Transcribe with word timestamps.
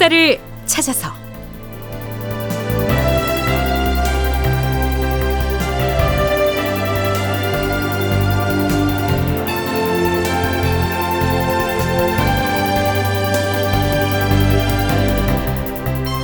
역사를 0.00 0.40
찾아서 0.64 1.12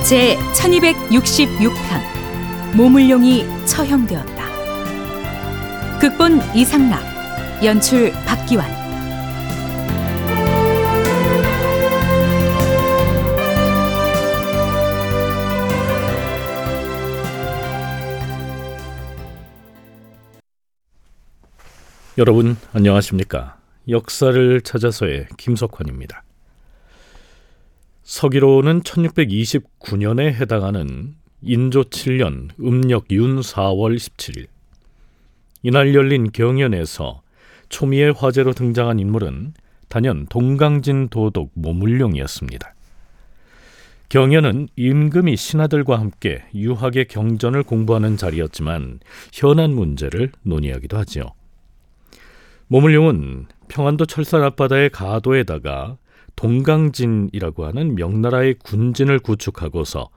제 0.03 0.35
1266편 0.55 2.75
모물룡이 2.75 3.45
처형되었다. 3.67 4.47
극본 5.99 6.41
이상락, 6.55 7.03
연출 7.63 8.11
박기환. 8.25 8.86
여러분 22.19 22.57
안녕하십니까? 22.73 23.59
역사를 23.87 24.61
찾아서의 24.61 25.27
김석환입니다. 25.37 26.23
서기로는 28.01 28.81
1629년에 28.81 30.33
해당하는 30.33 31.13
인조 31.43 31.83
7년 31.83 32.49
음력 32.59 33.11
윤 33.11 33.39
4월 33.41 33.95
17일 33.97 34.47
이날 35.61 35.93
열린 35.93 36.31
경연에서 36.31 37.21
초미의 37.69 38.13
화제로 38.13 38.51
등장한 38.51 38.97
인물은 38.97 39.53
단연 39.87 40.25
동강진 40.25 41.09
도독 41.09 41.51
모물룡이었습니다. 41.53 42.73
경연은 44.09 44.69
임금이 44.75 45.37
신하들과 45.37 45.99
함께 45.99 46.45
유학의 46.55 47.09
경전을 47.09 47.61
공부하는 47.61 48.17
자리였지만 48.17 49.01
현안 49.33 49.75
문제를 49.75 50.31
논의하기도 50.41 50.97
하지요. 50.97 51.37
모물룡은 52.67 53.47
평안도 53.69 54.05
철산 54.05 54.43
앞바다의 54.43 54.89
가도에다가 54.89 55.97
동강진이라고 56.35 57.65
하는 57.65 57.95
명나라의 57.95 58.55
군진을 58.55 59.19
구축하고서 59.19 60.09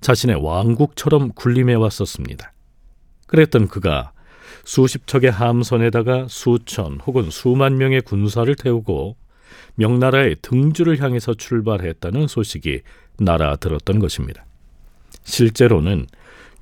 자신의 0.00 0.44
왕국처럼 0.44 1.30
군림해 1.34 1.74
왔었습니다. 1.74 2.52
그랬던 3.26 3.68
그가 3.68 4.12
수십 4.64 5.06
척의 5.06 5.30
함선에다가 5.30 6.26
수천 6.28 7.00
혹은 7.06 7.30
수만 7.30 7.78
명의 7.78 8.00
군사를 8.00 8.52
태우고 8.54 9.16
명나라의 9.76 10.36
등주를 10.42 11.00
향해서 11.00 11.34
출발했다는 11.34 12.26
소식이 12.26 12.82
날아들었던 13.18 13.98
것입니다. 13.98 14.44
실제로는 15.24 16.06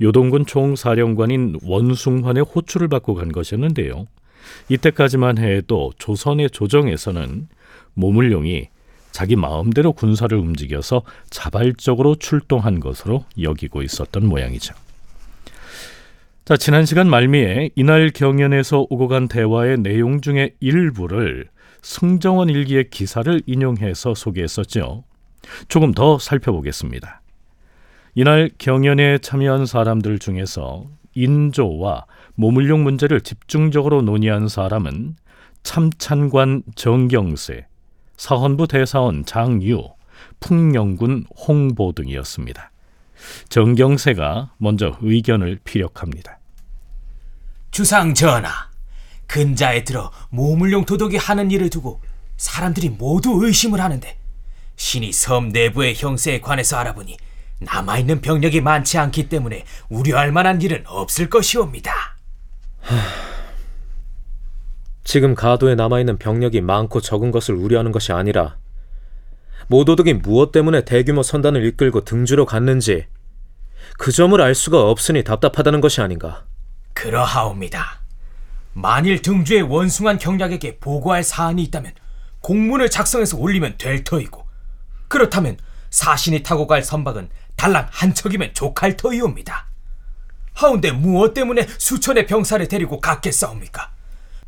요동군 0.00 0.46
총사령관인 0.46 1.58
원숭환의 1.62 2.44
호출을 2.44 2.88
받고 2.88 3.14
간 3.14 3.32
것이었는데요. 3.32 4.06
이때까지만 4.68 5.38
해도 5.38 5.92
조선의 5.98 6.50
조정에서는 6.50 7.48
모물룡이 7.94 8.68
자기 9.10 9.36
마음대로 9.36 9.92
군사를 9.92 10.36
움직여서 10.36 11.02
자발적으로 11.30 12.14
출동한 12.16 12.80
것으로 12.80 13.24
여기고 13.40 13.82
있었던 13.82 14.26
모양이죠. 14.26 14.74
자, 16.44 16.56
지난 16.56 16.84
시간 16.84 17.08
말미에 17.08 17.70
이날 17.76 18.10
경연에서 18.10 18.86
오고 18.88 19.08
간 19.08 19.28
대화의 19.28 19.78
내용 19.78 20.20
중의 20.20 20.54
일부를 20.60 21.48
승정원 21.82 22.48
일기의 22.48 22.90
기사를 22.90 23.40
인용해서 23.46 24.14
소개했었죠. 24.14 25.04
조금 25.68 25.92
더 25.92 26.18
살펴보겠습니다. 26.18 27.22
이날 28.14 28.50
경연에 28.58 29.18
참여한 29.18 29.66
사람들 29.66 30.18
중에서 30.18 30.86
인조와 31.14 32.06
모물룡 32.40 32.84
문제를 32.84 33.20
집중적으로 33.20 34.00
논의한 34.00 34.48
사람은 34.48 35.14
참찬관 35.62 36.62
정경세, 36.74 37.66
사헌부 38.16 38.66
대사원 38.66 39.26
장유, 39.26 39.90
풍령군 40.40 41.26
홍보 41.36 41.92
등이었습니다. 41.92 42.72
정경세가 43.50 44.54
먼저 44.56 44.96
의견을 45.02 45.60
피력합니다. 45.64 46.38
주상 47.72 48.14
전하, 48.14 48.50
근자에 49.26 49.84
들어 49.84 50.10
모물룡 50.30 50.86
도독이 50.86 51.18
하는 51.18 51.50
일을 51.50 51.68
두고 51.68 52.00
사람들이 52.38 52.88
모두 52.88 53.44
의심을 53.44 53.82
하는데 53.82 54.16
신이 54.76 55.12
섬 55.12 55.50
내부의 55.50 55.94
형세에 55.94 56.40
관해서 56.40 56.78
알아보니 56.78 57.18
남아있는 57.58 58.22
병력이 58.22 58.62
많지 58.62 58.96
않기 58.96 59.28
때문에 59.28 59.66
우려할 59.90 60.32
만한 60.32 60.62
일은 60.62 60.84
없을 60.86 61.28
것이옵니다. 61.28 62.16
지금 65.04 65.34
가도에 65.34 65.74
남아있는 65.74 66.18
병력이 66.18 66.60
많고 66.60 67.00
적은 67.00 67.30
것을 67.30 67.54
우려하는 67.54 67.90
것이 67.90 68.12
아니라 68.12 68.56
모도덕이 69.66 70.14
무엇 70.14 70.52
때문에 70.52 70.84
대규모 70.84 71.22
선단을 71.22 71.64
이끌고 71.64 72.04
등주로 72.04 72.46
갔는지 72.46 73.06
그 73.98 74.12
점을 74.12 74.40
알 74.40 74.54
수가 74.54 74.82
없으니 74.82 75.24
답답하다는 75.24 75.80
것이 75.80 76.00
아닌가. 76.00 76.44
그러하옵니다. 76.94 78.00
만일 78.72 79.22
등주의 79.22 79.62
원숭한 79.62 80.18
경략에게 80.18 80.78
보고할 80.78 81.22
사안이 81.22 81.62
있다면 81.64 81.92
공문을 82.40 82.90
작성해서 82.90 83.36
올리면 83.36 83.76
될 83.78 84.04
터이고 84.04 84.46
그렇다면 85.08 85.56
사신이 85.90 86.42
타고 86.42 86.66
갈 86.66 86.82
선박은 86.82 87.30
달랑 87.56 87.88
한 87.90 88.14
척이면 88.14 88.54
족할 88.54 88.96
터이옵니다. 88.96 89.69
하운데 90.54 90.92
무엇 90.92 91.34
때문에 91.34 91.66
수천의 91.78 92.26
병사를 92.26 92.66
데리고 92.68 93.00
갔겠사옵니까? 93.00 93.90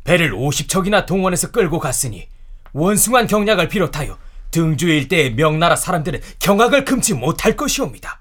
배를 0.03 0.31
50척이나 0.31 1.05
동원해서 1.05 1.51
끌고 1.51 1.79
갔으니 1.79 2.27
원숭한 2.73 3.27
경략을 3.27 3.69
비롯하여 3.69 4.17
등주 4.51 4.87
일대의 4.87 5.33
명나라 5.33 5.75
사람들은 5.75 6.21
경악을 6.39 6.85
금치 6.85 7.13
못할 7.13 7.55
것이옵니다. 7.55 8.19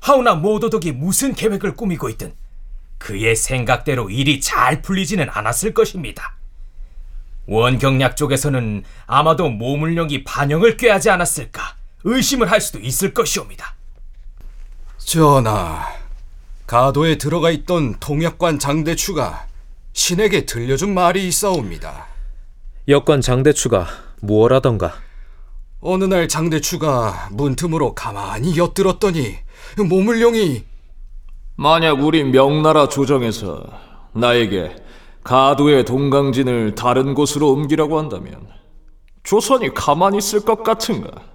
하오나 0.00 0.34
모도덕이 0.34 0.92
무슨 0.92 1.34
계획을 1.34 1.76
꾸미고 1.76 2.08
있든 2.10 2.34
그의 2.98 3.36
생각대로 3.36 4.10
일이 4.10 4.40
잘 4.40 4.80
풀리지는 4.80 5.28
않았을 5.30 5.74
것입니다. 5.74 6.36
원경략 7.46 8.16
쪽에서는 8.16 8.84
아마도 9.06 9.50
모물령이 9.50 10.24
반영을 10.24 10.76
꾀하지 10.76 11.10
않았을까 11.10 11.76
의심을 12.04 12.50
할 12.50 12.60
수도 12.60 12.78
있을 12.78 13.12
것이옵니다. 13.12 13.74
전하, 14.98 15.88
가도에 16.72 17.18
들어가 17.18 17.50
있던 17.50 17.96
통역관 18.00 18.58
장대추가 18.58 19.46
신에게 19.92 20.46
들려준 20.46 20.94
말이 20.94 21.28
있사옵니다. 21.28 22.06
역관 22.88 23.20
장대추가 23.20 23.86
무엇하던가? 24.22 24.94
어느 25.82 26.04
날 26.04 26.28
장대추가 26.28 27.28
문틈으로 27.32 27.94
가만히 27.94 28.56
엿들었더니 28.56 29.34
모물룡이 29.86 30.64
만약 31.56 32.02
우리 32.02 32.24
명나라 32.24 32.88
조정에서 32.88 33.66
나에게 34.14 34.74
가도의 35.24 35.84
동강진을 35.84 36.74
다른 36.74 37.12
곳으로 37.12 37.52
옮기라고 37.52 37.98
한다면 37.98 38.48
조선이 39.24 39.74
가만히 39.74 40.16
있을 40.16 40.40
것 40.40 40.62
같은가? 40.62 41.31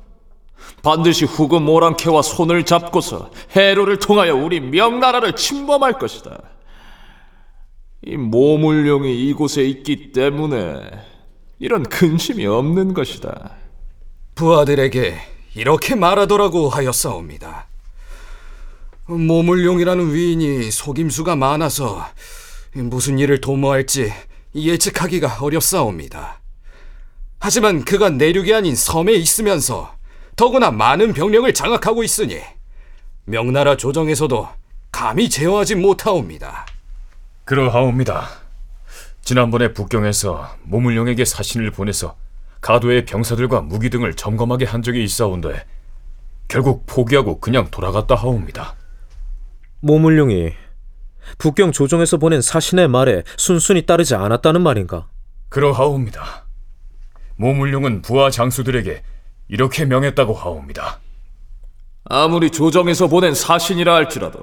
반드시 0.84 1.26
후금 1.26 1.64
모랑캐와 1.64 2.22
손을 2.22 2.64
잡고서 2.64 3.32
해로를 3.56 4.00
통하여 4.00 4.36
우리 4.36 4.60
명나라를 4.60 5.36
침범할 5.36 6.00
것이다. 6.00 6.38
이 8.06 8.16
모물룡이 8.16 9.28
이곳에 9.28 9.64
있기 9.64 10.12
때문에 10.12 10.82
이런 11.60 11.84
근심이 11.84 12.46
없는 12.46 12.94
것이다. 12.94 13.52
부하들에게 14.36 15.18
이렇게 15.56 15.96
말하더라고 15.96 16.70
하였사옵니다. 16.70 17.68
모물룡이라는 19.08 20.14
위인이 20.14 20.70
속임수가 20.70 21.36
많아서 21.36 22.06
무슨 22.74 23.18
일을 23.20 23.42
도모할지 23.42 24.14
예측하기가 24.54 25.40
어렵사옵니다. 25.42 26.42
하지만 27.40 27.84
그가 27.84 28.10
내륙이 28.10 28.54
아닌 28.54 28.76
섬에 28.76 29.14
있으면서 29.14 29.97
더구나 30.38 30.70
많은 30.70 31.14
병력을 31.14 31.52
장악하고 31.52 32.04
있으니 32.04 32.40
명나라 33.26 33.76
조정에서도 33.76 34.48
감히 34.92 35.30
제어하지 35.30 35.76
못하옵니다. 35.76 36.66
그러하옵니다. 37.44 38.30
지난번에 39.22 39.74
북경에서 39.74 40.56
모물룡에게 40.64 41.26
사신을 41.26 41.72
보내서 41.72 42.16
가도의 42.62 43.06
병사들과 43.06 43.62
무기 43.62 43.90
등을 43.90 44.14
점검하게 44.14 44.66
한 44.66 44.84
적이 44.84 45.04
있사온데 45.04 45.66
결국 46.48 46.86
포기하고 46.86 47.40
그냥 47.40 47.70
돌아갔다 47.72 48.16
하옵니다. 48.16 48.76
모물룡이 49.80 50.54
북경 51.40 51.72
조정에서 51.72 52.18
보낸 52.18 52.42
사신의 52.42 52.88
말에 52.88 53.24
순순히 53.38 53.86
따르지 53.88 54.14
않았다는 54.14 54.62
말인가? 54.62 55.08
그러하옵니다. 55.50 56.46
모물룡은 57.38 58.04
부하 58.04 58.30
장수들에게 58.30 59.02
이렇게 59.50 59.86
명했다고 59.86 60.34
하옵니다. 60.34 61.00
아무리 62.06 62.50
조정에서 62.50 63.08
보낸 63.08 63.34
사신이라 63.34 63.94
할지라도 63.94 64.40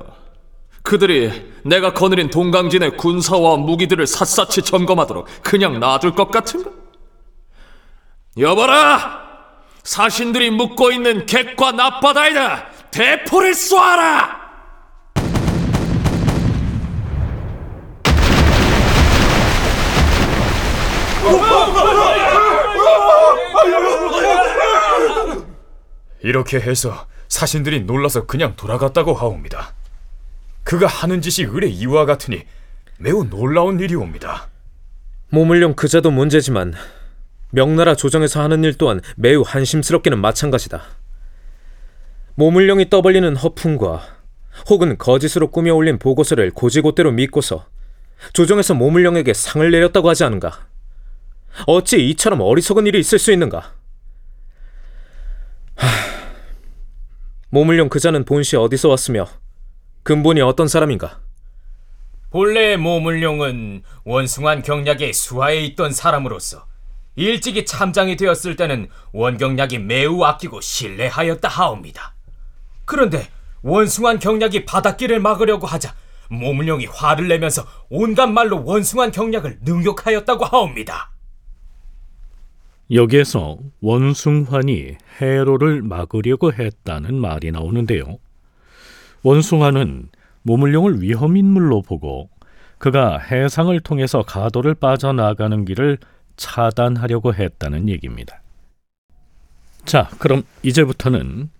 그들이 0.82 1.52
내가 1.64 1.94
거느린 1.94 2.28
동강진의 2.28 2.98
군사와 2.98 3.56
무기들을 3.56 4.06
샅샅이 4.06 4.62
점검하도록 4.62 5.26
그냥 5.42 5.80
놔둘 5.80 6.14
것 6.14 6.30
같은가? 6.30 6.70
여봐라! 8.38 9.24
사신들이 9.82 10.50
묵고 10.50 10.92
있는 10.92 11.24
객과 11.26 11.72
납바다에다 11.72 12.66
대포를 12.90 13.54
쏘아라! 13.54 14.44
이렇게 26.24 26.58
해서 26.58 27.06
사신들이 27.28 27.82
놀라서 27.82 28.24
그냥 28.24 28.56
돌아갔다고 28.56 29.12
하옵니다. 29.12 29.74
그가 30.62 30.86
하는 30.86 31.20
짓이 31.20 31.46
의뢰 31.46 31.68
이와 31.68 32.06
같으니 32.06 32.44
매우 32.98 33.28
놀라운 33.28 33.78
일이옵니다. 33.78 34.48
모물룡 35.28 35.74
그자도 35.74 36.10
문제지만 36.10 36.72
명나라 37.50 37.94
조정에서 37.94 38.40
하는 38.40 38.64
일 38.64 38.72
또한 38.78 39.02
매우 39.16 39.42
한심스럽기는 39.46 40.18
마찬가지다. 40.18 40.82
모물룡이 42.36 42.88
떠벌리는 42.88 43.36
허풍과 43.36 44.06
혹은 44.70 44.96
거짓으로 44.96 45.50
꾸며 45.50 45.74
올린 45.74 45.98
보고서를 45.98 46.52
고지고대로 46.52 47.12
믿고서 47.12 47.66
조정에서 48.32 48.72
모물룡에게 48.72 49.34
상을 49.34 49.70
내렸다고 49.70 50.08
하지 50.08 50.24
않은가? 50.24 50.68
어찌 51.66 52.08
이처럼 52.08 52.40
어리석은 52.40 52.86
일이 52.86 52.98
있을 52.98 53.18
수 53.18 53.30
있는가? 53.30 53.74
하... 55.76 56.13
모물룡 57.54 57.88
그자는 57.88 58.24
본시 58.24 58.56
어디서 58.56 58.88
왔으며 58.88 59.28
근본이 60.02 60.40
어떤 60.40 60.66
사람인가? 60.66 61.20
본래 62.30 62.76
모물룡은 62.76 63.84
원숭한 64.04 64.60
경략의 64.60 65.12
수하에 65.12 65.60
있던 65.66 65.92
사람으로서 65.92 66.66
일찍이 67.14 67.64
참장이 67.64 68.16
되었을 68.16 68.56
때는 68.56 68.88
원경략이 69.12 69.78
매우 69.78 70.24
아끼고 70.24 70.62
신뢰하였다 70.62 71.48
하옵니다. 71.48 72.16
그런데 72.86 73.28
원숭한 73.62 74.18
경략이 74.18 74.64
바닷길을 74.64 75.20
막으려고 75.20 75.68
하자 75.68 75.94
모물룡이 76.30 76.86
화를 76.86 77.28
내면서 77.28 77.64
온갖 77.88 78.26
말로 78.26 78.64
원숭한 78.64 79.12
경략을 79.12 79.60
능욕하였다고 79.62 80.44
하옵니다. 80.44 81.13
여기에서 82.90 83.58
원숭환이 83.80 84.96
해로를 85.20 85.82
막으려고 85.82 86.52
했다는 86.52 87.14
말이 87.14 87.50
나오는데요. 87.50 88.18
원숭환은 89.22 90.08
모물룡을 90.42 91.00
위험인물로 91.00 91.82
보고 91.82 92.28
그가 92.78 93.18
해상을 93.18 93.78
통해서 93.80 94.22
가도를 94.22 94.74
빠져나가는 94.74 95.64
길을 95.64 95.98
차단하려고 96.36 97.32
했다는 97.34 97.88
얘기입니다. 97.88 98.42
자, 99.84 100.10
그럼 100.18 100.42
이제부터는 100.62 101.50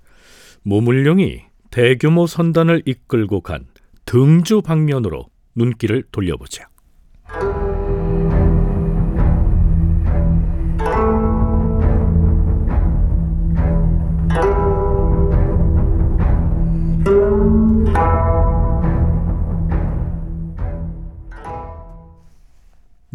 모물룡이 0.62 1.42
대규모 1.70 2.26
선단을 2.26 2.82
이끌고 2.84 3.40
간 3.40 3.66
등주 4.04 4.62
방면으로 4.62 5.28
눈길을 5.54 6.04
돌려보자. 6.12 6.68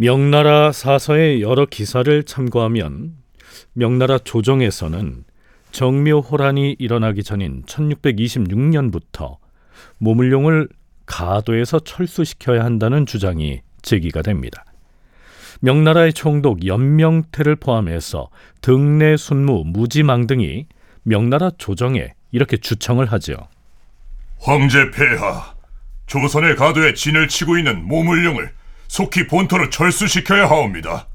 명나라 0.02 0.72
사서의 0.72 1.42
여러 1.42 1.66
기사를 1.66 2.24
참고하면 2.24 3.18
명나라 3.74 4.18
조정에서는 4.18 5.26
정묘호란이 5.74 6.78
일어나기 6.80 7.22
전인 7.22 7.64
1626년부터 7.64 9.36
모물룡을 9.98 10.70
가도에서 11.06 11.80
철수시켜야 11.80 12.64
한다는 12.64 13.06
주장이 13.06 13.60
제기가 13.82 14.22
됩니다. 14.22 14.64
명나라의 15.60 16.14
총독 16.14 16.66
연명태를 16.66 17.58
포함해서 17.58 18.30
등내 18.62 19.18
순무 19.18 19.66
무지망 19.66 20.28
등이 20.28 20.68
명나라 21.04 21.52
조정에 21.58 22.14
이렇게 22.32 22.56
주청을 22.56 23.12
하죠. 23.12 23.36
황제 24.40 24.92
폐하, 24.92 25.56
조선의 26.08 26.56
가도에 26.56 26.94
진을 26.94 27.28
치고 27.28 27.58
있는 27.58 27.84
모물룡을 27.84 28.59
속히 28.90 29.28
본토로 29.28 29.70
철수시켜야 29.70 30.50
하옵니다. 30.50 31.08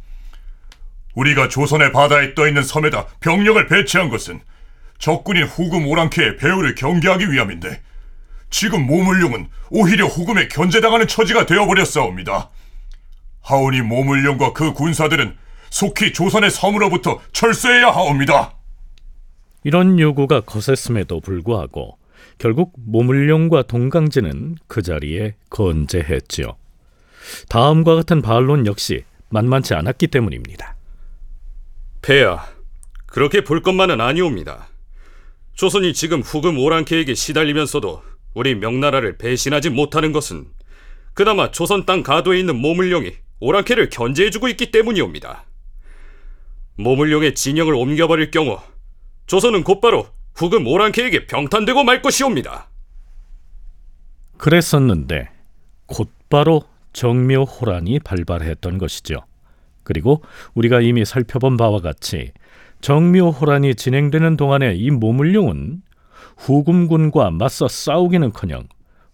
우리가 1.14 1.48
조선의 1.48 1.92
바다에 1.92 2.34
떠 2.34 2.48
있는 2.48 2.62
섬에다 2.62 3.06
병력을 3.20 3.66
배치한 3.66 4.08
것은 4.08 4.40
적군인 4.98 5.44
후금 5.44 5.86
오랑캐의 5.86 6.38
배후를 6.38 6.76
경계하기 6.76 7.30
위함인데 7.30 7.82
지금 8.48 8.86
모물룡은 8.86 9.48
오히려 9.70 10.06
후금에 10.06 10.48
견제당하는 10.48 11.08
처지가 11.08 11.46
되어버렸사옵니다. 11.46 12.50
하오니 13.42 13.82
모물룡과 13.82 14.52
그 14.52 14.72
군사들은 14.72 15.36
속히 15.70 16.12
조선의 16.12 16.50
섬으로부터 16.50 17.20
철수해야 17.32 17.88
하옵니다. 17.88 18.54
이런 19.64 19.98
요구가 19.98 20.40
거셌음에도 20.40 21.20
불구하고 21.20 21.98
결국 22.38 22.72
모물룡과 22.76 23.64
동강진은 23.64 24.56
그 24.68 24.82
자리에 24.82 25.34
건재했지요. 25.50 26.56
다음과 27.48 27.94
같은 27.94 28.22
반론 28.22 28.66
역시 28.66 29.04
만만치 29.30 29.74
않았기 29.74 30.08
때문입니다. 30.08 30.76
폐하, 32.02 32.46
그렇게 33.06 33.42
볼 33.42 33.62
것만은 33.62 34.00
아니옵니다. 34.00 34.68
조선이 35.54 35.94
지금 35.94 36.20
후금 36.20 36.58
오랑캐에게 36.58 37.14
시달리면서도 37.14 38.02
우리 38.34 38.54
명나라를 38.56 39.16
배신하지 39.18 39.70
못하는 39.70 40.12
것은 40.12 40.46
그나마 41.14 41.50
조선 41.52 41.86
땅 41.86 42.02
가도에 42.02 42.40
있는 42.40 42.56
모물룡이 42.56 43.12
오랑캐를 43.40 43.90
견제해주고 43.90 44.48
있기 44.48 44.70
때문이옵니다. 44.72 45.44
모물룡의 46.76 47.34
진영을 47.36 47.74
옮겨버릴 47.74 48.32
경우 48.32 48.58
조선은 49.26 49.62
곧바로 49.62 50.08
후금 50.34 50.66
오랑캐에게 50.66 51.26
병탄되고 51.26 51.84
말 51.84 52.02
것이옵니다. 52.02 52.68
그랬었는데 54.36 55.28
곧바로 55.86 56.64
정묘호란이 56.94 58.00
발발했던 58.00 58.78
것이죠. 58.78 59.20
그리고 59.82 60.22
우리가 60.54 60.80
이미 60.80 61.04
살펴본 61.04 61.58
바와 61.58 61.80
같이 61.80 62.32
정묘호란이 62.80 63.74
진행되는 63.74 64.36
동안에 64.36 64.74
이 64.74 64.90
모물룡은 64.90 65.82
후금군과 66.38 67.30
맞서 67.30 67.68
싸우기는커녕 67.68 68.66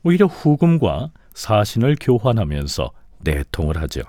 오히려 0.04 0.26
후금과 0.26 1.10
사신을 1.34 1.96
교환하면서 2.00 2.90
내통을 3.20 3.80
하죠. 3.82 4.02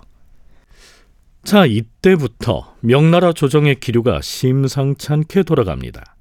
자, 1.44 1.66
이때부터 1.66 2.76
명나라 2.82 3.34
조정의 3.34 3.80
기류가 3.80 4.22
심상치 4.22 5.12
않게 5.12 5.44
돌아갑니다. 5.44 6.16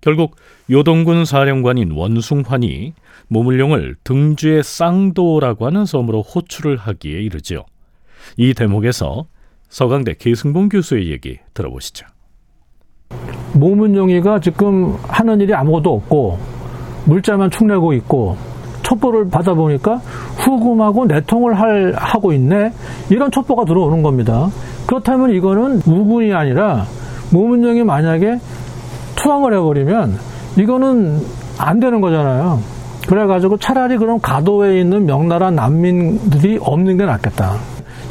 결국 0.00 0.36
요동군 0.70 1.24
사령관인 1.24 1.92
원숭환이 1.92 2.94
모물룡을 3.28 3.96
등주의 4.04 4.62
쌍도라고 4.62 5.66
하는 5.66 5.84
섬으로 5.84 6.22
호출을 6.22 6.76
하기에 6.76 7.20
이르지요. 7.20 7.64
이 8.36 8.54
대목에서 8.54 9.26
서강대 9.68 10.14
계승봉 10.18 10.68
교수의 10.68 11.10
얘기 11.10 11.38
들어보시죠. 11.54 12.06
모문용이가 13.54 14.40
지금 14.40 14.96
하는 15.08 15.40
일이 15.40 15.54
아무것도 15.54 15.94
없고 15.94 16.38
물자만 17.06 17.50
축내고 17.50 17.92
있고 17.94 18.36
첩보를 18.82 19.28
받아보니까 19.28 19.96
후금하고 19.96 21.06
내통을 21.06 21.58
할, 21.58 21.92
하고 21.96 22.32
있네 22.32 22.72
이런 23.10 23.30
첩보가 23.30 23.64
들어오는 23.64 24.02
겁니다. 24.02 24.48
그렇다면 24.86 25.30
이거는 25.30 25.82
우군이 25.86 26.32
아니라 26.32 26.86
모문용이 27.30 27.84
만약에 27.84 28.38
투항을 29.18 29.52
해버리면 29.54 30.18
이거는 30.58 31.20
안 31.58 31.80
되는 31.80 32.00
거잖아요. 32.00 32.60
그래가지고 33.06 33.56
차라리 33.58 33.96
그럼 33.96 34.20
가도에 34.20 34.80
있는 34.80 35.06
명나라 35.06 35.50
난민들이 35.50 36.58
없는 36.60 36.96
게 36.98 37.04
낫겠다. 37.04 37.56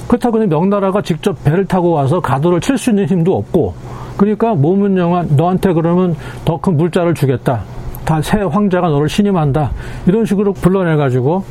그렇다고 0.07 0.39
명나라가 0.45 1.01
직접 1.01 1.43
배를 1.43 1.65
타고 1.65 1.91
와서 1.91 2.19
가도를 2.19 2.61
칠 2.61 2.77
수 2.77 2.89
있는 2.91 3.05
힘도 3.07 3.35
없고 3.37 3.75
그러니까 4.17 4.55
모문영아 4.55 5.23
너한테 5.35 5.73
그러면 5.73 6.15
더 6.45 6.57
큰 6.57 6.77
물자를 6.77 7.13
주겠다. 7.13 7.63
다 8.05 8.21
새 8.21 8.37
황제가 8.39 8.87
너를 8.89 9.09
신임한다. 9.09 9.71
이런 10.07 10.25
식으로 10.25 10.53
불러내가지고 10.53 11.43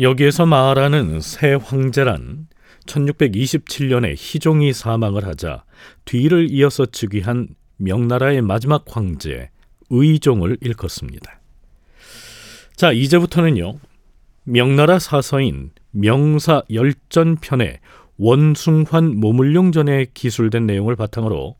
여기에서 0.00 0.44
말하는 0.46 1.20
새 1.20 1.54
황제란 1.54 2.46
1627년에 2.86 4.14
희종이 4.16 4.72
사망을 4.72 5.26
하자 5.26 5.64
뒤를 6.04 6.48
이어서 6.50 6.86
즉위한 6.86 7.48
명나라의 7.78 8.42
마지막 8.42 8.84
황제 8.86 9.50
의종을 9.90 10.58
일컫습니다. 10.60 11.40
자, 12.76 12.92
이제부터는요. 12.92 13.78
명나라 14.44 14.98
사서인 14.98 15.70
명사 15.90 16.62
열전편의 16.72 17.80
원숭환 18.18 19.16
모물룡전에 19.16 20.06
기술된 20.12 20.66
내용을 20.66 20.96
바탕으로 20.96 21.56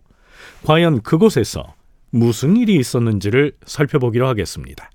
과연 0.65 1.03
그곳에서 1.03 1.75
무슨 2.11 2.57
일이 2.57 2.77
있었는지를 2.77 3.53
살펴보기로 3.65 4.27
하겠습니다. 4.29 4.91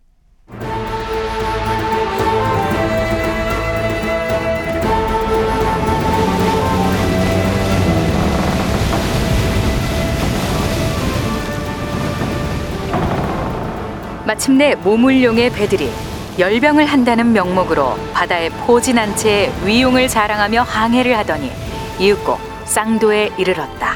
마침내 14.34 14.74
모물룡의 14.74 15.52
배들이 15.52 15.94
열병을 16.40 16.88
한다는 16.88 17.34
명목으로 17.34 17.96
바다에 18.13 18.50
포진한 18.50 19.16
채 19.16 19.52
위용을 19.63 20.08
자랑하며 20.08 20.63
항해를 20.63 21.16
하더니 21.20 21.52
이윽고 22.00 22.40
쌍도에 22.66 23.30
이르렀다. 23.38 23.96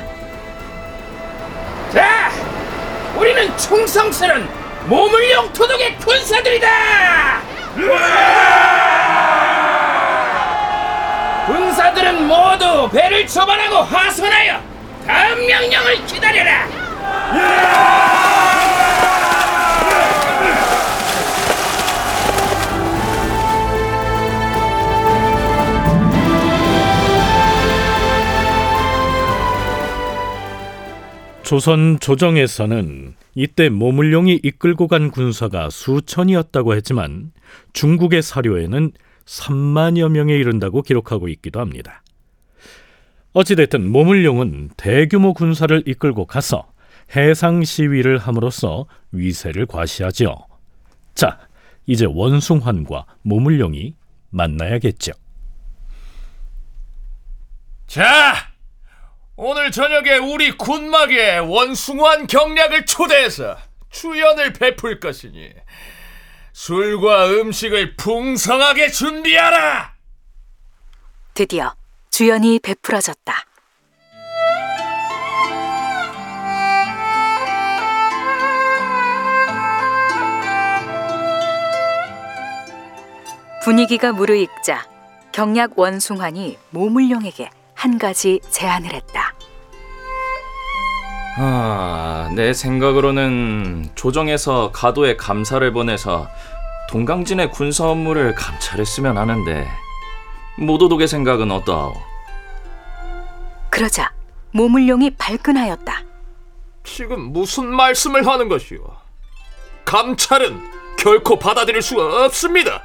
자, 1.92 2.30
우리는 3.16 3.58
충성스런 3.58 4.48
모물용 4.86 5.52
토독의 5.54 5.98
군사들이다. 5.98 6.68
군사들은 11.48 12.28
모두 12.28 12.90
배를 12.92 13.26
처벌하고 13.26 13.78
하선하여 13.78 14.62
다음 15.08 15.48
명령을 15.48 16.06
기다려라. 16.06 16.68
조선 31.48 31.98
조정에서는 32.02 33.16
이때 33.34 33.70
모물룡이 33.70 34.42
이끌고 34.44 34.90
간 34.90 35.12
군사가 35.12 35.70
수천이었다고 35.70 36.76
했지만 36.76 37.32
중국의 37.72 38.22
사료에는 38.22 38.92
3만여 39.24 40.10
명에 40.10 40.34
이른다고 40.36 40.82
기록하고 40.82 41.30
있기도 41.30 41.62
합니다. 41.62 42.04
어찌됐든 43.32 43.90
모물룡은 43.90 44.72
대규모 44.76 45.34
군사를 45.34 45.84
이끌고 45.86 46.26
가서 46.26 46.70
해상 47.16 47.64
시위를 47.64 48.18
함으로써 48.18 48.86
위세를 49.14 49.68
과시하지요. 49.68 50.36
자, 51.16 51.40
이제 51.86 52.06
원숭환과 52.10 53.06
모물룡이 53.22 53.96
만나야겠죠. 54.32 55.14
자, 57.86 58.57
오늘 59.40 59.70
저녁에 59.70 60.18
우리 60.18 60.58
군막에 60.58 61.38
원숭환 61.38 62.26
경략을 62.26 62.88
초대해서 62.88 63.56
주연을 63.92 64.54
베풀 64.54 65.00
것이니 65.00 65.54
술과 66.54 67.28
음식을 67.28 67.98
풍성하게 67.98 68.90
준비하라. 68.90 69.94
드디어 71.36 71.76
주연이 72.10 72.58
베풀어졌다. 72.58 73.46
분위기가 83.64 84.14
무르익자 84.14 84.90
경약 85.32 85.78
원숭환이 85.78 86.58
모물룡에게 86.72 87.52
한 87.76 88.00
가지 88.00 88.40
제안을 88.50 88.92
했다. 88.92 89.27
아, 91.40 92.32
내 92.34 92.52
생각으로는 92.52 93.90
조정에서 93.94 94.72
가도에 94.72 95.16
감사를 95.18 95.72
보내서 95.72 96.28
동강진의 96.90 97.52
군사 97.52 97.86
업무를 97.88 98.34
감찰했으면 98.34 99.18
하는데 99.20 99.68
모도독의 100.58 101.08
생각은 101.08 101.52
어떠하오? 101.52 101.94
그러자 103.70 104.12
모물룡이 104.52 105.12
발끈하였다. 105.12 106.02
지금 106.84 107.32
무슨 107.34 107.68
말씀을 107.68 108.26
하는 108.26 108.50
것이오? 108.50 108.80
감찰은 109.86 110.60
결코 110.98 111.38
받아들일 111.38 111.84
수가 111.84 112.26
없습니다. 112.26 112.82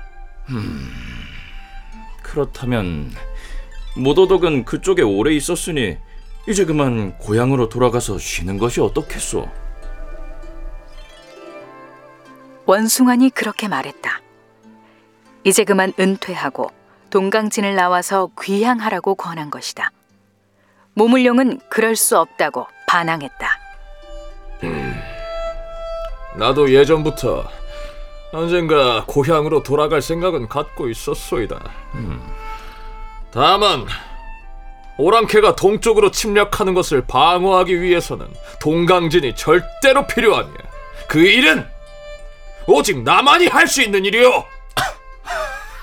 그렇다면 2.23 3.13
모도독은 3.97 4.67
그쪽에 4.67 5.01
오래 5.01 5.33
있었으니 5.35 5.97
이제 6.49 6.65
그만 6.65 7.17
고향으로 7.19 7.69
돌아가서 7.69 8.19
쉬는 8.19 8.59
것이 8.59 8.81
어떻겠소? 8.81 9.49
원숭환이 12.67 13.31
그렇게 13.31 13.69
말했다. 13.69 14.21
이제 15.45 15.65
그만 15.65 15.93
은퇴하고 15.99 16.71
동강진을 17.11 17.75
나와서 17.75 18.31
귀향하라고 18.41 19.15
권한 19.15 19.51
것이다. 19.51 19.91
모물룡은 20.95 21.61
그럴 21.69 21.97
수 21.97 22.19
없다고 22.19 22.67
반항했다. 22.89 23.59
나도 26.37 26.73
예전부터 26.73 27.45
언젠가 28.33 29.05
고향으로 29.07 29.63
돌아갈 29.63 30.01
생각은 30.01 30.49
갖고 30.49 30.89
있었소이다. 30.89 31.61
다만 33.31 33.87
오랑캐가 34.99 35.57
동쪽으로 35.57 36.11
침략하는 36.11 36.75
것을 36.75 37.03
방어하기 37.07 37.81
위해서는 37.81 38.27
동강진이 38.61 39.35
절대로 39.37 40.07
필요하냐. 40.07 40.53
그 41.09 41.21
일은 41.21 41.67
오직 42.67 43.03
나만이 43.03 43.47
할 43.49 43.67
수 43.67 43.83
있는 43.83 44.05
일이오. 44.05 44.45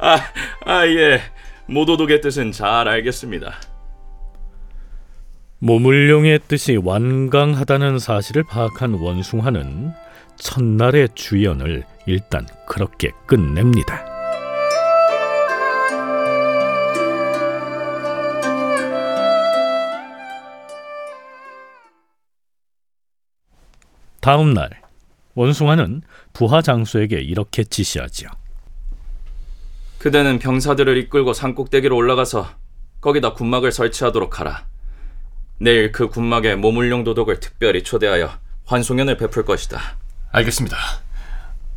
아, 0.00 0.18
아 0.66 0.86
예. 0.86 1.22
모도독의 1.66 2.20
뜻은 2.20 2.52
잘 2.52 2.88
알겠습니다. 2.88 3.54
모물룡의 5.60 6.40
뜻이 6.48 6.76
완강하다는 6.76 7.98
사실을 7.98 8.42
파악한 8.44 8.94
원숭환은 8.94 9.92
첫날의 10.36 11.10
주연을 11.14 11.84
일단 12.06 12.46
그렇게 12.66 13.10
끝냅니다. 13.26 14.09
다음 24.20 24.54
날 24.54 24.70
원숭아는 25.34 26.02
부하 26.32 26.62
장수에게 26.62 27.16
이렇게 27.16 27.64
지시하지요. 27.64 28.28
그대는 29.98 30.38
병사들을 30.38 30.96
이끌고 30.96 31.32
산꼭대기로 31.32 31.94
올라가서 31.94 32.48
거기다 33.00 33.34
군막을 33.34 33.72
설치하도록 33.72 34.40
하라. 34.40 34.66
내일 35.58 35.92
그 35.92 36.08
군막에 36.08 36.54
모물룡 36.54 37.04
도독을 37.04 37.40
특별히 37.40 37.82
초대하여 37.82 38.30
환송연을 38.64 39.16
베풀 39.18 39.44
것이다. 39.44 39.78
알겠습니다. 40.32 40.76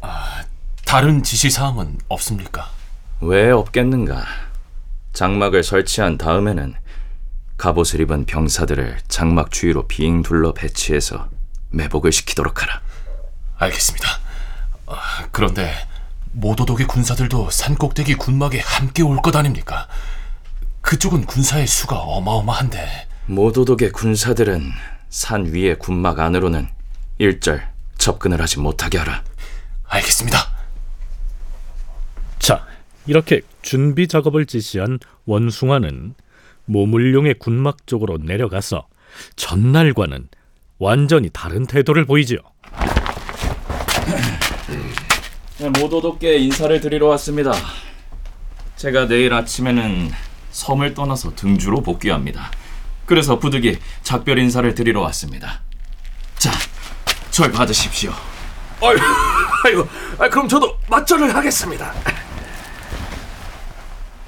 아, 0.01 0.43
다른 0.85 1.23
지시 1.23 1.49
사항은 1.49 1.97
없습니까? 2.07 2.69
왜 3.19 3.51
없겠는가? 3.51 4.23
장막을 5.13 5.63
설치한 5.63 6.17
다음에는 6.17 6.75
갑옷을 7.57 8.01
입은 8.01 8.25
병사들을 8.25 8.99
장막 9.07 9.51
주위로 9.51 9.87
빙 9.87 10.21
둘러 10.23 10.53
배치해서 10.53 11.29
매복을 11.73 12.11
시키도록 12.11 12.61
하라. 12.61 12.81
알겠습니다. 13.57 14.07
아, 14.87 15.27
그런데 15.31 15.73
모도독의 16.31 16.87
군사들도 16.87 17.49
산꼭대기 17.49 18.15
군막에 18.15 18.59
함께 18.59 19.03
올 19.03 19.17
것 19.17 19.35
아닙니까? 19.35 19.87
그쪽은 20.81 21.25
군사의 21.25 21.67
수가 21.67 21.97
어마어마한데 21.99 23.07
모도독의 23.27 23.91
군사들은 23.91 24.71
산 25.09 25.45
위의 25.53 25.77
군막 25.79 26.19
안으로는 26.19 26.67
일절 27.19 27.67
접근을 27.97 28.41
하지 28.41 28.59
못하게 28.59 28.97
하라. 28.97 29.23
알겠습니다. 29.85 30.37
자, 32.39 32.65
이렇게 33.05 33.41
준비 33.61 34.07
작업을 34.07 34.45
지시한 34.45 34.99
원숭아는 35.25 36.15
모물룡의 36.65 37.35
군막 37.39 37.87
쪽으로 37.87 38.17
내려가서 38.17 38.87
전날과는 39.35 40.27
완전히 40.79 41.29
다른 41.31 41.65
태도를 41.65 42.05
보이지요. 42.05 42.39
모도독께 45.79 46.37
인사를 46.39 46.79
드리러 46.81 47.07
왔습니다. 47.07 47.53
제가 48.75 49.07
내일 49.07 49.33
아침에는 49.33 50.11
섬을 50.51 50.93
떠나서 50.93 51.35
등주로 51.35 51.81
복귀합니다. 51.81 52.51
그래서 53.05 53.39
부득이 53.39 53.79
작별 54.01 54.39
인사를 54.39 54.73
드리러 54.75 55.01
왔습니다. 55.01 55.61
자, 56.37 56.51
절 57.31 57.51
받으십시오. 57.51 58.11
아유, 58.81 58.97
아이고, 59.65 59.87
아, 60.19 60.29
그럼 60.29 60.47
저도 60.47 60.77
맞절을 60.89 61.33
하겠습니다. 61.33 61.93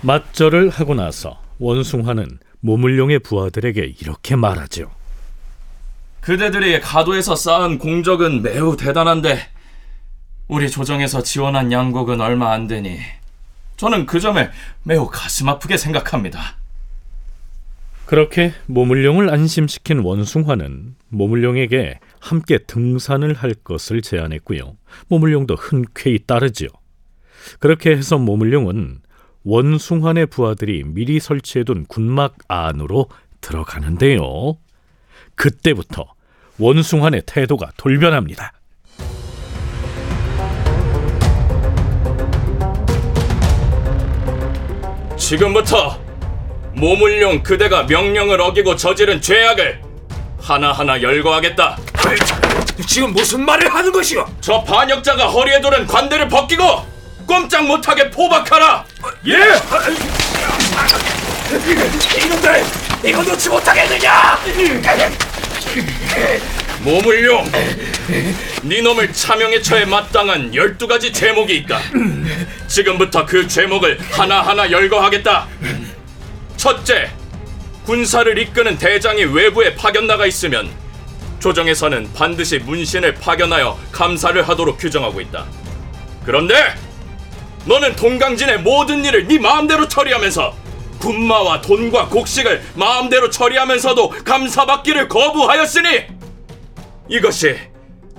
맞절을 0.02 0.70
하고 0.70 0.94
나서 0.94 1.42
원숭화는 1.60 2.40
모물룡의 2.62 3.20
부하들에게 3.20 3.96
이렇게 4.00 4.36
말하죠. 4.36 4.92
그대들이 6.26 6.82
가도에서 6.82 7.36
쌓은 7.36 7.78
공적은 7.78 8.42
매우 8.42 8.76
대단한데 8.76 9.48
우리 10.48 10.72
조정에서 10.72 11.22
지원한 11.22 11.72
양곡은 11.72 12.20
얼마 12.20 12.52
안 12.52 12.66
되니 12.66 12.98
저는 13.78 14.08
그 14.08 14.20
점을 14.20 14.52
매우 14.82 15.08
가슴 15.08 15.50
아프게 15.50 15.78
생각합니다. 15.78 16.58
그렇게 18.08 18.54
모물룡을 18.66 19.32
안심시킨 19.32 20.00
원숭화는 20.00 20.96
모물룡에게 21.10 22.00
함께 22.20 22.58
등산을 22.58 23.36
할 23.36 23.54
것을 23.54 24.02
제안했고요. 24.02 24.78
모물룡도 25.10 25.54
흔쾌히 25.54 26.18
따르지요. 26.26 26.70
그렇게 27.60 27.92
해서 27.92 28.18
모물룡은 28.18 28.98
원숭환의 29.44 30.26
부하들이 30.26 30.86
미리 30.88 31.20
설치해둔 31.20 31.86
군막 31.86 32.36
안으로 32.48 33.10
들어가는데요. 33.42 34.58
그때부터 35.36 36.15
원숭환의 36.58 37.24
태도가 37.26 37.72
돌변합니다. 37.78 38.54
지금부터 45.18 46.00
모물룡 46.74 47.42
그대가 47.42 47.84
명령을 47.84 48.42
어기고 48.42 48.76
저지른 48.76 49.22
죄악을 49.22 49.82
하나하나 50.40 51.02
열거하겠다. 51.02 51.78
지금 52.88 53.14
무슨 53.14 53.44
말을 53.46 53.74
하는 53.74 53.92
것이오? 53.92 54.26
저 54.42 54.64
반역자가 54.64 55.28
허리에 55.28 55.62
두른 55.62 55.88
관대를 55.88 56.28
벗기고 56.28 56.86
꼼짝 57.26 57.66
못하게 57.66 58.10
포박하라. 58.12 58.86
예! 59.28 59.34
이놈들 62.24 62.64
이거 63.06 63.24
놓지 63.24 63.50
못하겠느냐? 63.50 64.38
모물룡, 66.84 67.52
네 68.64 68.82
놈을 68.82 69.12
차명에 69.12 69.62
처해 69.62 69.86
마땅한 69.86 70.54
열두 70.54 70.88
가지 70.88 71.12
죄목이 71.12 71.56
있다. 71.58 71.80
지금부터 72.68 73.26
그 73.26 73.48
죄목을 73.48 74.00
하나하나 74.12 74.70
열거하겠다. 74.70 75.48
첫째, 76.58 77.10
군사를 77.86 78.38
이끄는 78.38 78.78
대장이 78.78 79.24
외부에 79.26 79.76
파견 79.76 80.08
나가 80.08 80.26
있으면 80.26 80.70
조정에서는 81.40 82.14
반드시 82.14 82.60
문신을 82.60 83.16
파견하여 83.16 83.80
감사를 83.92 84.48
하도록 84.50 84.78
규정하고 84.78 85.22
있다. 85.22 85.46
그런데 86.26 86.74
너는 87.66 87.96
동강진의 87.96 88.60
모든 88.60 89.04
일을 89.06 89.28
네 89.28 89.38
마음대로 89.40 89.88
처리하면서 89.88 90.65
군마와 91.00 91.62
돈과 91.62 92.08
곡식을 92.08 92.62
마음대로 92.76 93.30
처리하면서도 93.30 94.10
감사받기를 94.24 95.08
거부하였으니 95.08 96.04
이것이 97.10 97.56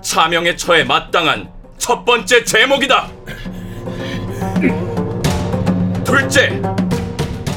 차명에 0.03 0.55
처해 0.57 0.85
마땅한 0.85 1.51
첫 1.79 2.05
번째 2.05 2.45
죄목이다. 2.45 3.09
둘째, 6.05 6.61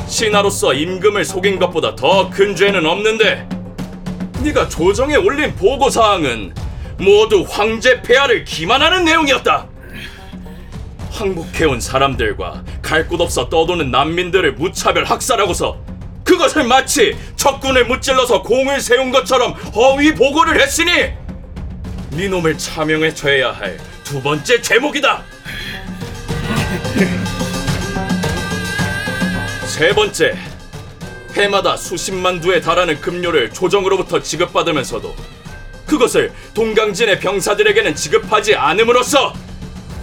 신하로서 0.07 0.73
임금을 0.73 1.23
속인 1.23 1.59
것보다 1.59 1.95
더 1.95 2.29
큰 2.29 2.55
죄는 2.55 2.85
없는데 2.85 3.47
네가 4.43 4.69
조정에 4.69 5.15
올린 5.15 5.55
보고 5.55 5.89
사항은 5.89 6.53
모두 6.97 7.45
황제 7.47 8.01
폐하를 8.01 8.43
기만하는 8.43 9.05
내용이었다. 9.05 9.67
항복해온 11.11 11.79
사람들과 11.81 12.63
갈 12.81 13.07
곳 13.07 13.21
없어 13.21 13.49
떠도는 13.49 13.91
난민들을 13.91 14.53
무차별 14.53 15.03
학살하고서 15.05 15.77
그것을 16.23 16.63
마치 16.63 17.15
적군을 17.35 17.85
무찔러서 17.85 18.41
공을 18.43 18.79
세운 18.81 19.11
것처럼 19.11 19.53
허위 19.75 20.13
보고를 20.13 20.59
했으니 20.61 20.91
네 22.11 22.27
놈을 22.27 22.57
차명에 22.57 23.13
처해야 23.13 23.51
할 23.51 23.77
두 24.03 24.19
번째 24.23 24.59
제목이다. 24.59 25.23
세 29.67 29.93
번째, 29.93 30.35
해마다 31.35 31.77
수십만 31.77 32.41
두에 32.41 32.59
달하는 32.59 32.99
급료를 32.99 33.51
조정으로부터 33.51 34.19
지급받으면서도 34.19 35.15
그것을 35.85 36.31
동강진의 36.55 37.19
병사들에게는 37.19 37.93
지급하지 37.95 38.55
않음으로써 38.55 39.31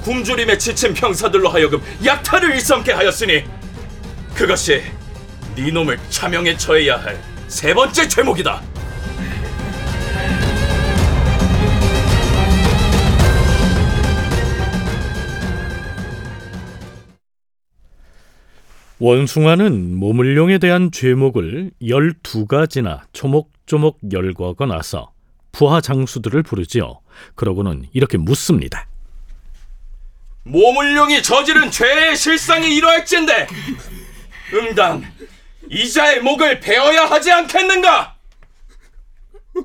굶주림에 0.07 0.57
지친 0.57 0.95
병사들로 0.95 1.51
하여금 1.51 1.83
약탈을 2.05 2.55
일삼게 2.55 2.93
하였으니 2.93 3.45
그것이 4.35 4.83
네 5.55 5.71
놈을 5.71 5.99
차명에 6.09 6.57
처해야 6.57 6.97
할 6.97 7.37
세 7.49 7.73
번째 7.73 8.09
죄목이다. 8.09 8.61
원숭아는 18.99 19.95
모물룡에 19.95 20.59
대한 20.59 20.91
죄목을 20.91 21.71
12가지나 21.83 23.03
조목조목 23.13 24.01
열거하고 24.11 24.65
나서 24.67 25.13
부하 25.53 25.81
장수들을 25.81 26.43
부르지요. 26.43 27.01
그러고는 27.35 27.85
이렇게 27.93 28.17
묻습니다. 28.17 28.87
모물룡이 30.47 31.23
저지른 31.25 31.71
죄의 31.73 32.17
실상이 32.17 32.75
이러할진데 32.77 33.49
응당 34.55 35.05
이자의 35.69 36.21
목을 36.21 36.61
베어야 36.61 37.07
하지 37.07 37.33
않겠는가? 37.33 38.15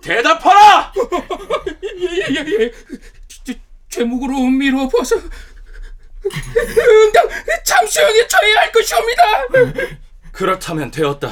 대답하라! 0.02 0.92
예예예 2.00 2.72
죄목으로 3.90 4.40
미뤄봐서 4.48 5.18
응당 6.26 7.30
참수형에 7.64 8.28
처해야 8.28 8.62
할 8.62 8.72
것이옵니다. 8.72 9.24
그렇다면 10.32 10.90
되었다. 10.90 11.30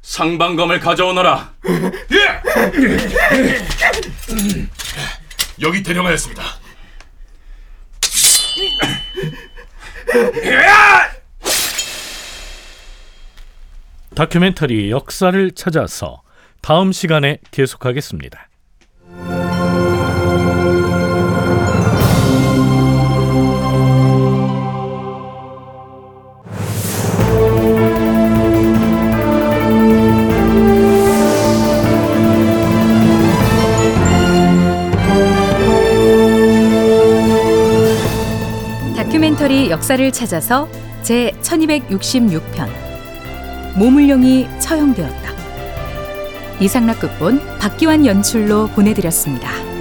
상방검을 0.00 0.80
가져오너라. 0.80 1.54
여기 5.60 5.82
대령하였습니다. 5.84 6.61
다큐멘터리 14.14 14.90
역사를 14.90 15.50
찾아서 15.52 16.22
다음 16.60 16.92
시간에 16.92 17.38
계속하겠습니다. 17.50 18.48
역사를 39.72 40.12
찾아서 40.12 40.68
제 41.02 41.32
1266편 41.40 42.68
모물룡이 43.74 44.46
처형되었다. 44.60 45.32
이상락 46.60 47.00
극본 47.00 47.40
박기환 47.58 48.04
연출로 48.04 48.68
보내드렸습니다. 48.68 49.71